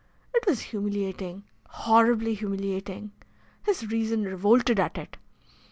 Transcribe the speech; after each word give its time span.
It 0.33 0.47
was 0.47 0.61
humiliating 0.61 1.43
horribly 1.67 2.33
humiliating! 2.33 3.11
His 3.61 3.85
reason 3.91 4.23
revolted 4.23 4.79
at 4.79 4.97
it. 4.97 5.15